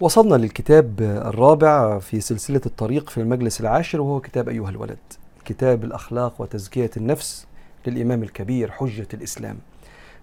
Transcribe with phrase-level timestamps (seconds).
[0.00, 4.98] وصلنا للكتاب الرابع في سلسلة الطريق في المجلس العاشر وهو كتاب أيها الولد
[5.44, 7.46] كتاب الأخلاق وتزكية النفس
[7.86, 9.58] للإمام الكبير حجة الإسلام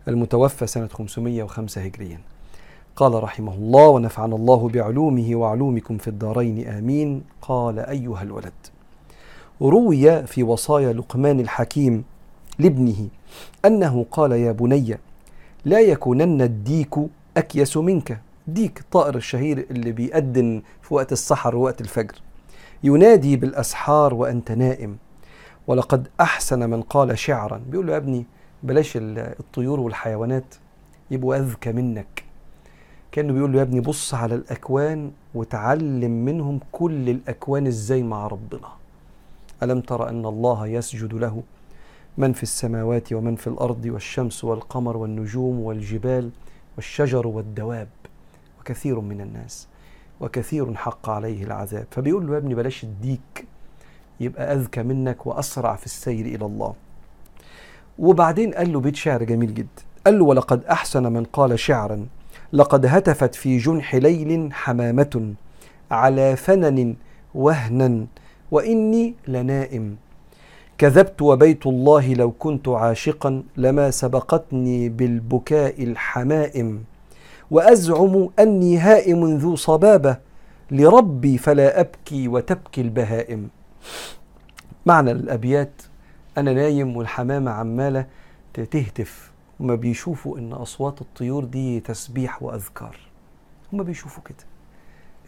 [0.08, 2.20] المتوفى سنة 505 هجريا.
[2.96, 7.24] قال رحمه الله ونفعنا الله بعلومه وعلومكم في الدارين آمين.
[7.42, 8.54] قال أيها الولد
[9.62, 12.04] روي في وصايا لقمان الحكيم
[12.60, 13.08] لابنه
[13.66, 14.98] أنه قال يا بني
[15.66, 16.96] لا يكونن الديك
[17.38, 18.20] أكيس منك.
[18.48, 22.16] ديك الطائر الشهير اللي بيأذن في وقت السحر ووقت الفجر.
[22.84, 24.98] ينادي بالأسحار وأنت نائم.
[25.68, 27.62] ولقد أحسن من قال شعرا.
[27.70, 28.26] بيقول له يا ابني
[28.64, 30.56] بلاش الطيور والحيوانات
[31.12, 32.24] يبقوا أذكى منك.
[33.12, 38.68] كأنه بيقول له يا ابني بص على الأكوان وتعلم منهم كل الأكوان إزاي مع ربنا.
[39.64, 41.44] ألم تر أن الله يسجد له؟
[42.18, 46.32] من في السماوات ومن في الأرض والشمس والقمر والنجوم والجبال
[46.76, 47.88] والشجر والدواب.
[48.64, 49.68] وكثير من الناس
[50.22, 51.88] وكثير حق عليه العذاب.
[51.92, 53.46] فبيقول له يا ابني بلاش الديك
[54.20, 56.74] يبقى أذكى منك وأسرع في السير إلى الله.
[58.00, 59.84] وبعدين قال له بيت شعر جميل جدا.
[60.06, 62.06] قال له ولقد أحسن من قال شعرا
[62.54, 65.34] لقد هتفت في جنح ليل حمامة
[65.92, 66.96] على فنن
[67.36, 68.06] وهنا
[68.52, 69.98] وإني لنائم.
[70.78, 76.84] كذبت وبيت الله لو كنت عاشقا لما سبقتني بالبكاء الحمائم.
[77.54, 80.18] وأزعم أني هائم ذو صبابة.
[80.72, 83.50] لربي فلا أبكي وتبكي البهائم.
[84.86, 85.82] معنى الأبيات
[86.38, 88.06] أنا نايم والحمامة عمالة
[88.54, 89.32] تهتف.
[89.60, 92.98] هما بيشوفوا إن أصوات الطيور دي تسبيح وأذكار.
[93.74, 94.46] هما بيشوفوا كده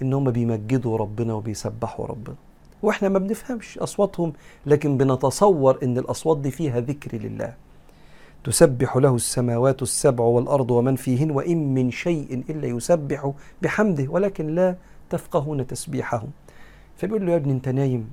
[0.01, 2.35] إن هما بيمجدوا ربنا وبيسبحوا ربنا.
[2.83, 4.33] وإحنا ما بنفهمش أصواتهم
[4.65, 7.53] لكن بنتصور إن الأصوات دي فيها ذكر لله.
[8.49, 14.75] تسبح له السماوات السبع والأرض ومن فيهن وإن من شيء إلا يسبح بحمده ولكن لا
[15.09, 16.29] تفقهون تسبيحهم
[16.97, 18.09] فبيقول له يا ابني أنت نايم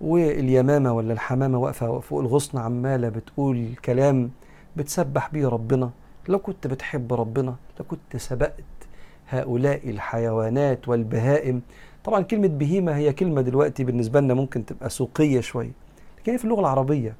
[0.00, 4.30] واليمامة ولا الحمامة واقفة فوق الغصن عمالة بتقول كلام
[4.76, 5.90] بتسبح بيه ربنا.
[6.28, 8.64] لو كنت بتحب ربنا لكنت سبقت
[9.28, 11.62] هؤلاء الحيوانات والبهائم.
[12.04, 15.70] طبعا كلمة بهيمة هي كلمة دلوقتي بالنسبة لنا ممكن تبقى سوقية شوية
[16.18, 17.14] لكن في اللغة العربية.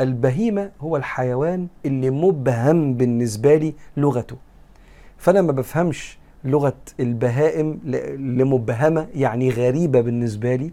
[0.00, 4.36] البهيمة هو الحيوان اللي مبهم بالنسبة لي لغته.
[5.18, 7.80] فأنا ما بفهمش لغة البهائم
[8.18, 10.72] لمبهمة يعني غريبة بالنسبة لي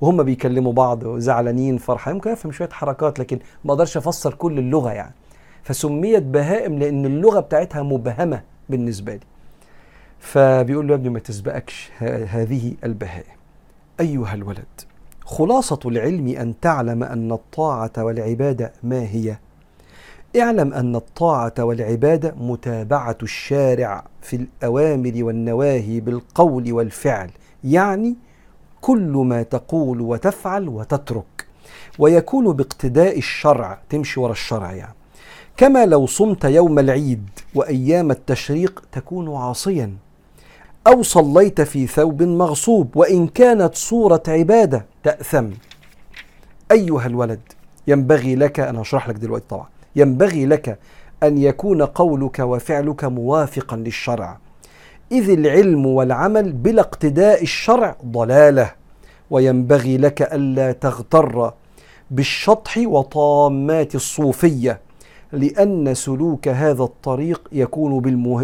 [0.00, 4.92] وهم بيكلموا بعض زعلانين فرحانين ممكن أفهم شوية حركات لكن ما أقدرش أفسر كل اللغة
[4.92, 5.14] يعني.
[5.62, 9.20] فسميت بهائم لأن اللغة بتاعتها مبهمة بالنسبة لي.
[10.18, 11.90] فبيقول له يا ابني ما تسبقكش
[12.28, 13.38] هذه البهائم.
[14.00, 14.64] أيها الولد.
[15.28, 19.36] خلاصة العلم أن تعلم أن الطاعة والعبادة ما هي؟
[20.40, 27.30] اعلم أن الطاعة والعبادة متابعة الشارع في الأوامر والنواهي بالقول والفعل
[27.64, 28.16] يعني
[28.80, 31.46] كل ما تقول وتفعل وتترك
[31.98, 34.94] ويكون باقتداء الشرع تمشي ورا الشرع يعني.
[35.56, 39.96] كما لو صمت يوم العيد وأيام التشريق تكون عاصيا.
[40.88, 45.50] أو صليت في ثوب مغصوب وإن كانت صورة عبادة تأثم.
[46.72, 47.40] أيها الولد
[47.86, 49.66] ينبغي لك أنا أشرح لك دلوقتي طبعا
[49.96, 50.78] ينبغي لك
[51.22, 54.38] أن يكون قولك وفعلك موافقا للشرع.
[55.12, 58.72] إذ العلم والعمل بلا اقتداء الشرع ضلالة.
[59.30, 61.52] وينبغي لك ألا تغتر
[62.10, 64.80] بالشطح وطامات الصوفية
[65.32, 68.00] لأن سلوك هذا الطريق يكون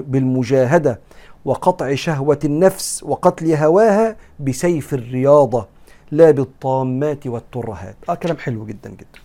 [0.07, 1.01] بالمجاهدة
[1.45, 5.67] وقطع شهوة النفس وقتل هواها بسيف الرياضة
[6.11, 7.97] لا بالطامات والترهات.
[8.09, 9.21] آه كلام حلو جدا جدا.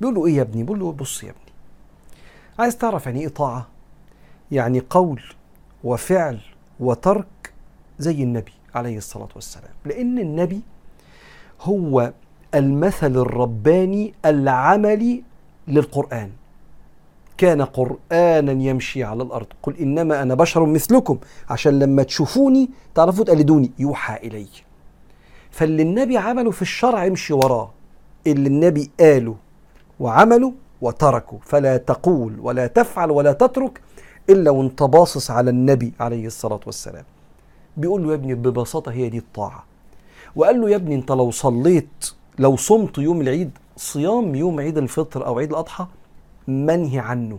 [0.00, 1.52] بيقول له إيه يا ابني؟ بيقول له بص يا ابني
[2.58, 3.66] عايز تعرف يعني إيه طاعة؟
[4.50, 5.22] يعني قول
[5.84, 6.40] وفعل
[6.80, 7.52] وترك
[7.98, 9.70] زي النبي عليه الصلاة والسلام.
[9.84, 10.60] لأن النبي
[11.60, 12.12] هو
[12.54, 15.22] المثل الرباني العملي
[15.68, 16.30] للقرآن.
[17.38, 19.46] كان قرآنا يمشي على الأرض.
[19.62, 21.18] قل إنما أنا بشر مثلكم.
[21.50, 23.72] عشان لما تشوفوني تعرفوا تقلدوني.
[23.78, 24.46] يوحى إلي.
[25.50, 27.70] فاللي النبي عمله في الشرع امشي وراه.
[28.26, 29.36] اللي النبي قاله
[30.00, 31.38] وعمله وتركه.
[31.42, 33.80] فلا تقول ولا تفعل ولا تترك
[34.30, 37.04] إلا وانت باصص على النبي عليه الصلاة والسلام.
[37.76, 39.64] بيقول له يا ابني ببساطة هي دي الطاعة.
[40.36, 45.26] وقال له يا ابني أنت لو صليت لو صمت يوم العيد صيام يوم عيد الفطر
[45.26, 45.86] أو عيد الأضحى
[46.48, 47.38] منهي عنه.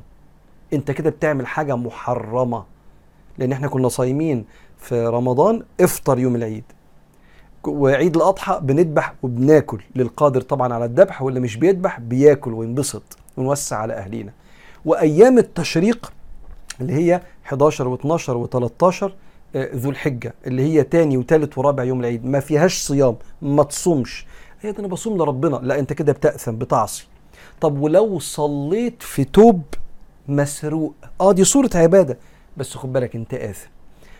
[0.73, 2.63] انت كده بتعمل حاجة محرمة.
[3.37, 4.45] لأن إحنا كنا صايمين
[4.77, 6.63] في رمضان إفطر يوم العيد.
[7.67, 13.03] وعيد الأضحى بنذبح وبناكل للقادر طبعا على الذبح واللي مش بيذبح بياكل وينبسط
[13.37, 14.31] ونوسع على أهلينا.
[14.85, 16.13] وأيام التشريق
[16.81, 19.03] اللي هي 11 و12 و13
[19.55, 24.25] آه، ذو الحجة اللي هي تاني وتالت ورابع يوم العيد ما فيهاش صيام ما تصومش.
[24.61, 25.55] هي ده أنا بصوم لربنا.
[25.63, 27.07] لا انت كده بتأثم بتعصي.
[27.61, 29.61] طب ولو صليت في توب
[30.27, 32.17] مسروق؟ آه دي صورة عبادة.
[32.57, 33.69] بس خد بالك أنت آثم.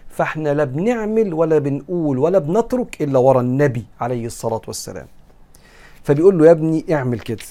[0.10, 5.07] فإحنا لا بنعمل ولا بنقول ولا بنترك إلا ورا النبي عليه الصلاة والسلام.
[6.04, 7.44] فبيقول له يا ابني اعمل كده.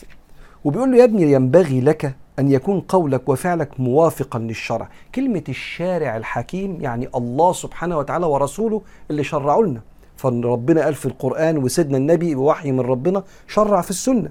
[0.64, 4.88] وبيقول له يا ابني ينبغي لك أن يكون قولك وفعلك موافقا للشرع.
[5.14, 9.80] كلمة الشارع الحكيم يعني الله سبحانه وتعالى ورسوله اللي شرعوا لنا.
[10.16, 14.30] فربنا قال في القرآن وسيدنا النبي بوحي من ربنا شرع في السنة.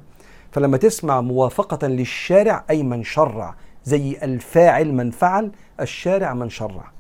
[0.58, 3.56] فلما تسمع موافقة للشارع أي من شرع
[3.86, 5.52] زي الفاعل من فعل
[5.82, 6.92] الشارع من شرع.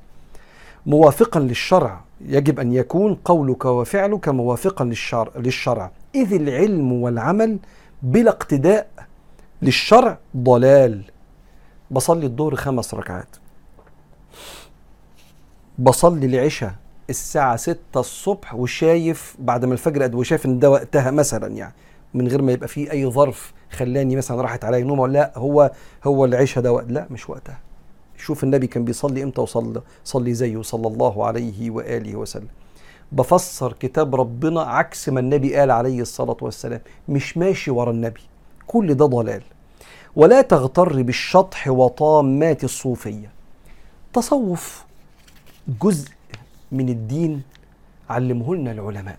[0.85, 5.91] موافقا للشرع يجب أن يكون قولك وفعلك موافقا للشرع, للشرع.
[6.15, 7.59] إذ العلم والعمل
[8.01, 8.87] بلا اقتداء
[9.61, 11.03] للشرع ضلال.
[11.91, 13.35] بصلي الظهر خمس ركعات.
[15.79, 16.73] بصلي العشاء
[17.09, 21.73] الساعة ستة الصبح وشايف بعد ما الفجر قد وشايف إن ده وقتها مثلا يعني.
[22.17, 25.71] من غير ما يبقى فيه أي ظرف خلاني مثلا راحت علي نوم ولا لأ هو
[26.03, 27.59] هو العشاء ده وقت لأ مش وقتها.
[28.17, 32.47] شوف النبي كان بيصلي إمتى وصلى صلي زيه صلى الله عليه وآله وسلم.
[33.11, 36.81] بفسر كتاب ربنا عكس ما النبي قال عليه الصلاة والسلام.
[37.09, 38.21] مش ماشي ورا النبي.
[38.67, 39.41] كل ده ضلال.
[40.15, 43.31] ولا تغتر بالشطح وطامات الصوفية.
[44.13, 44.85] تصوف
[45.81, 46.09] جزء
[46.71, 47.41] من الدين
[48.09, 49.17] علمه لنا العلماء.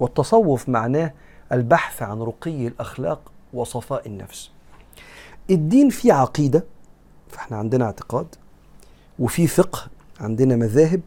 [0.00, 1.12] والتصوف معناه
[1.52, 3.20] البحث عن رقي الأخلاق
[3.54, 4.50] وصفاء النفس.
[5.50, 6.64] الدين فيه عقيدة
[7.28, 8.26] فإحنا عندنا اعتقاد
[9.18, 9.86] وفي فقه
[10.20, 11.00] عندنا مذاهب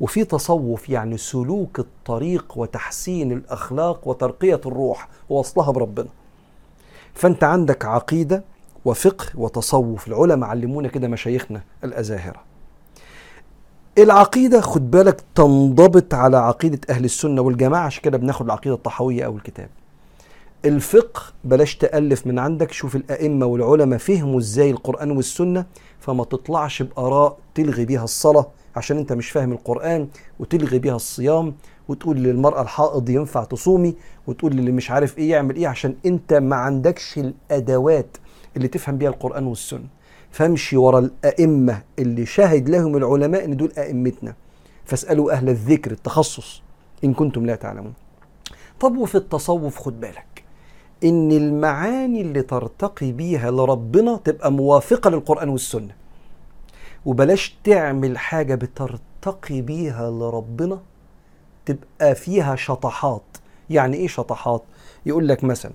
[0.00, 6.08] وفي تصوف يعني سلوك الطريق وتحسين الأخلاق وترقية الروح ووصلها بربنا.
[7.14, 8.44] فأنت عندك عقيدة
[8.84, 12.40] وفقه وتصوف العلماء علمونا كده مشايخنا الأزاهرة.
[13.98, 19.36] العقيدة خد بالك تنضبط على عقيدة أهل السنة والجماعة عشان كده بناخد العقيدة الطحوية أو
[19.36, 19.68] الكتاب.
[20.64, 25.66] الفقه بلاش تألف من عندك شوف الأئمة والعلماء فهموا إزاي القرآن والسنة
[26.00, 28.46] فما تطلعش بآراء تلغي بيها الصلاة
[28.76, 30.08] عشان أنت مش فاهم القرآن
[30.38, 31.54] وتلغي بيها الصيام
[31.88, 33.94] وتقول للمرأة الحائض ينفع تصومي
[34.26, 38.16] وتقول للي مش عارف إيه يعمل إيه عشان أنت ما عندكش الأدوات
[38.56, 39.86] اللي تفهم بيها القرآن والسنة.
[40.30, 44.34] فامشي ورا الأئمة اللي شاهد لهم العلماء إن دول أئمتنا.
[44.84, 46.62] فاسألوا أهل الذكر التخصص
[47.04, 47.92] إن كنتم لا تعلمون.
[48.80, 50.37] طب وفي التصوف خد بالك
[51.04, 55.94] إن المعاني اللي ترتقي بيها لربنا تبقى موافقة للقرآن والسنة.
[57.06, 60.80] وبلاش تعمل حاجة بترتقي بيها لربنا
[61.66, 63.22] تبقى فيها شطحات.
[63.70, 64.62] يعني إيه شطحات؟
[65.06, 65.72] يقول لك مثلا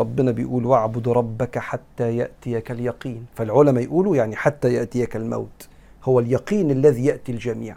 [0.00, 3.26] ربنا بيقول واعبد ربك حتى يأتيك اليقين.
[3.34, 5.68] فالعلماء يقولوا يعني حتى يأتيك الموت.
[6.04, 7.76] هو اليقين الذي يأتي الجميع.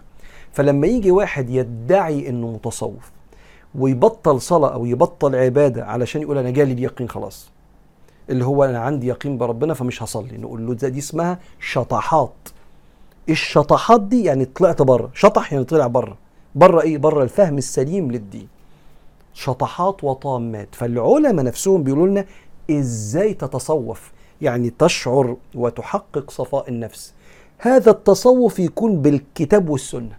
[0.54, 3.12] فلما يجي واحد يدعي إنه متصوف
[3.78, 7.50] ويبطل صلاة أو يبطل عبادة علشان يقول أنا جالي اليقين خلاص.
[8.30, 10.38] اللي هو أنا عندي يقين بربنا فمش هصلي.
[10.38, 12.34] نقول له دي اسمها شطحات.
[13.30, 15.10] الشطحات دي يعني طلعت بره.
[15.14, 16.18] شطح يعني طلع بره.
[16.56, 18.48] بره إيه؟ بره الفهم السليم للدين.
[19.34, 20.76] شطحات وطامات.
[20.76, 22.26] فالعلماء نفسهم بيقولوا لنا
[22.72, 27.14] إزاي تتصوف؟ يعني تشعر وتحقق صفاء النفس.
[27.58, 30.18] هذا التصوف يكون بالكتاب والسنة.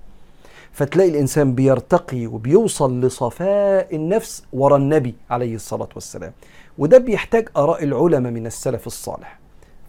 [0.78, 6.32] فتلاقي الإنسان بيرتقي وبيوصل لصفاء النفس ورا النبي عليه الصلاة والسلام.
[6.78, 9.38] وده بيحتاج آراء العلماء من السلف الصالح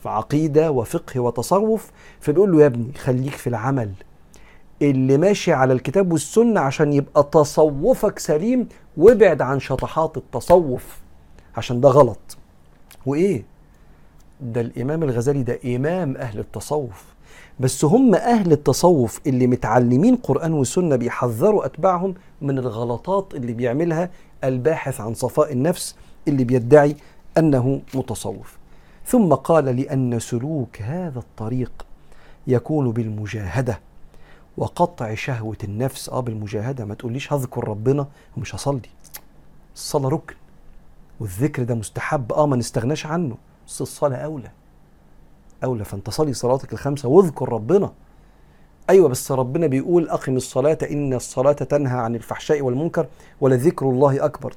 [0.03, 3.91] فعقيده وفقه وتصوف فبيقول له يا ابني خليك في العمل
[4.81, 8.67] اللي ماشي على الكتاب والسنة عشان يبقى تصوفك سليم
[8.97, 10.99] وابعد عن شطحات التصوف
[11.57, 12.37] عشان ده غلط.
[13.05, 13.43] وإيه؟
[14.41, 17.03] ده الإمام الغزالي ده إمام أهل التصوف.
[17.59, 24.09] بس هم أهل التصوف اللي متعلمين قرآن وسنة بيحذروا أتباعهم من الغلطات اللي بيعملها
[24.43, 25.95] الباحث عن صفاء النفس
[26.27, 26.95] اللي بيدعي
[27.37, 28.57] أنه متصوف.
[29.05, 31.85] ثم قال لأن سلوك هذا الطريق
[32.47, 33.79] يكون بالمجاهدة
[34.57, 36.09] وقطع شهوة النفس.
[36.09, 36.85] آه بالمجاهدة.
[36.85, 38.89] ما تقوليش هذكر ربنا ومش هصلي.
[39.75, 40.35] الصلاة ركن
[41.19, 42.33] والذكر ده مستحب.
[42.33, 43.37] آه ما نستغناش عنه.
[43.67, 44.51] بس الصلاة أولى.
[45.63, 47.91] أولى فأنت صلي صلاتك الخمسة واذكر ربنا.
[48.89, 53.07] أيوة بس ربنا بيقول أقم الصلاة إن الصلاة تنهى عن الفحشاء والمنكر
[53.41, 54.53] ولذكر الله أكبر.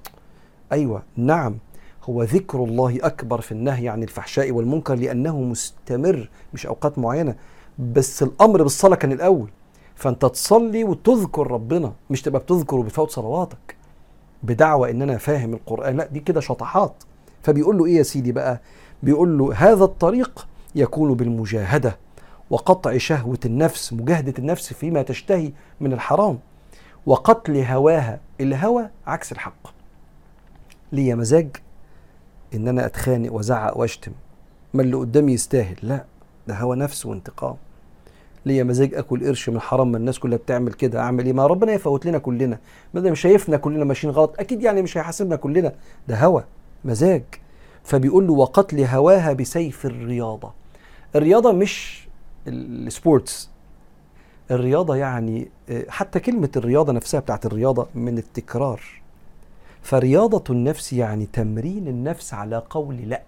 [0.72, 1.56] أيوة نعم
[2.04, 7.34] هو ذكر الله أكبر في النهي عن الفحشاء والمنكر لأنه مستمر مش أوقات معينة
[7.78, 9.50] بس الأمر بالصلاة كان الأول.
[9.94, 13.76] فأنت تصلي وتذكر ربنا مش تبقى بتذكر وبتفوت صلواتك
[14.42, 16.94] بدعوى إن أنا فاهم القرآن لا دي كده شطحات.
[17.42, 18.60] فبيقول له إيه يا سيدي بقى؟
[19.02, 21.98] بيقول له هذا الطريق يكون بالمجاهدة
[22.50, 26.38] وقطع شهوة النفس مجاهدة النفس فيما تشتهي من الحرام
[27.06, 28.20] وقتل هواها.
[28.40, 29.68] الهوى عكس الحق.
[30.92, 31.56] ليا مزاج
[32.54, 34.12] إن أنا أتخانق وأزعق وأشتم.
[34.74, 35.76] ما اللي قدامي يستاهل.
[35.82, 36.04] لا
[36.46, 37.56] ده هوى نفس وانتقام.
[38.46, 41.00] ليا مزاج أكل قرش من حرام ما الناس كلها بتعمل كده.
[41.00, 42.58] أعمل إيه؟ ما ربنا يفوت لنا كلنا.
[42.94, 45.72] ما ده مش شايفنا كلنا ماشيين غلط أكيد يعني مش هيحاسبنا كلنا.
[46.08, 46.44] ده هوى.
[46.84, 47.24] مزاج.
[47.84, 50.61] فبيقول له وقتل هواها بسيف الرياضة.
[51.16, 52.08] الرياضة مش
[52.46, 53.50] السبورتس.
[54.50, 55.48] الرياضة يعني
[55.88, 58.80] حتى كلمة الرياضة نفسها بتاعت الرياضة من التكرار.
[59.82, 63.22] فرياضة النفس يعني تمرين النفس على قول لا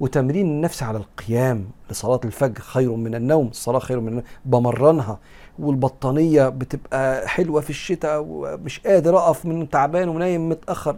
[0.00, 5.18] وتمرين النفس على القيام لصلاة الفجر خير من النوم الصلاة خير من النوم بمرنها
[5.58, 10.96] والبطانية بتبقى حلوة في الشتاء ومش قادر أقف من تعبان ونايم متأخر.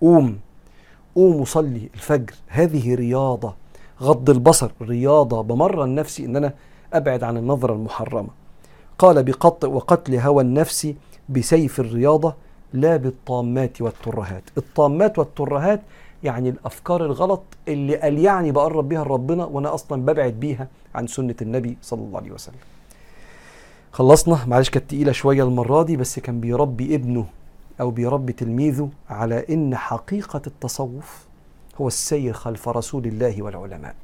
[0.00, 0.38] قوم
[1.14, 2.34] قوم وصلي الفجر.
[2.48, 3.54] هذه رياضة
[4.02, 6.52] غض البصر رياضة بمرن نفسي إن أنا
[6.92, 8.28] أبعد عن النظرة المحرمة
[8.98, 10.94] قال بقطع وقتل هوى النفس
[11.28, 12.34] بسيف الرياضة
[12.72, 15.82] لا بالطامات والترهات الطامات والترهات
[16.24, 21.34] يعني الأفكار الغلط اللي قال يعني بقرب بيها لربنا وأنا أصلا ببعد بيها عن سنة
[21.42, 22.56] النبي صلى الله عليه وسلم.
[23.92, 27.26] خلصنا معلش كانت تقيلة شوية المرة دي بس كان بيربي ابنه
[27.80, 31.24] أو بيربي تلميذه على إن حقيقة التصوف
[31.80, 33.94] هو السير خلف رسول الله والعلماء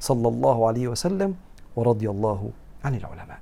[0.00, 1.34] صلى الله عليه وسلم
[1.76, 2.50] ورضي الله
[2.84, 3.38] عن العلماء.